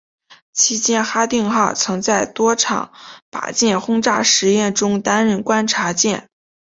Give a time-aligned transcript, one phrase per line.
[0.51, 2.91] 期间哈定号曾在多场
[3.29, 6.27] 靶舰轰炸实验中担任观察舰。